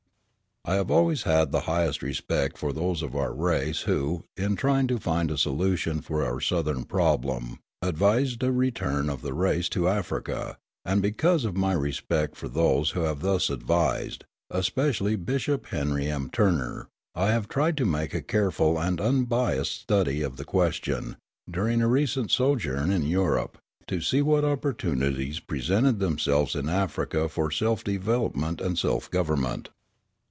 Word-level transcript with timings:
I 0.63 0.75
have 0.75 0.91
always 0.91 1.23
had 1.23 1.51
the 1.51 1.61
highest 1.61 2.03
respect 2.03 2.55
for 2.55 2.71
those 2.71 3.01
of 3.01 3.15
our 3.15 3.33
race 3.33 3.81
who, 3.81 4.25
in 4.37 4.55
trying 4.55 4.85
to 4.89 4.99
find 4.99 5.31
a 5.31 5.37
solution 5.37 6.01
for 6.01 6.23
our 6.23 6.39
Southern 6.39 6.83
problem, 6.83 7.57
advised 7.81 8.43
a 8.43 8.51
return 8.51 9.09
of 9.09 9.23
the 9.23 9.33
race 9.33 9.67
to 9.69 9.87
Africa, 9.87 10.59
and 10.85 11.01
because 11.01 11.45
of 11.45 11.57
my 11.57 11.73
respect 11.73 12.35
for 12.35 12.47
those 12.47 12.91
who 12.91 12.99
have 12.99 13.21
thus 13.21 13.49
advised, 13.49 14.23
especially 14.51 15.15
Bishop 15.15 15.65
Henry 15.65 16.07
M. 16.07 16.29
Turner, 16.31 16.87
I 17.15 17.31
have 17.31 17.47
tried 17.49 17.75
to 17.77 17.85
make 17.87 18.13
a 18.13 18.21
careful 18.21 18.79
and 18.79 19.01
unbiassed 19.01 19.71
study 19.81 20.21
of 20.21 20.37
the 20.37 20.45
question, 20.45 21.17
during 21.49 21.81
a 21.81 21.87
recent 21.87 22.29
sojourn 22.29 22.91
in 22.91 23.01
Europe, 23.07 23.57
to 23.87 23.99
see 23.99 24.21
what 24.21 24.45
opportunities 24.45 25.39
presented 25.39 25.97
themselves 25.97 26.53
in 26.53 26.69
Africa 26.69 27.27
for 27.27 27.49
self 27.49 27.83
development 27.83 28.61
and 28.61 28.77
self 28.77 29.09
government. 29.09 29.69